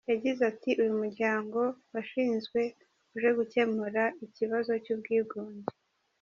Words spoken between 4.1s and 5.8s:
ikibazo cy’ubwigunge.